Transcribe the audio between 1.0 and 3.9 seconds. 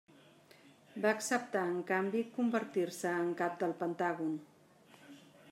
Va acceptar en canvi convertir-se en cap del